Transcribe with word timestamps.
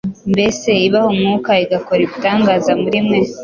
Mbese 0.33 0.69
ibaha 0.85 1.09
Umwuka, 1.13 1.51
igakora 1.63 1.99
ibitangaza 2.03 2.71
muri 2.81 2.99
mwe, 3.05 3.19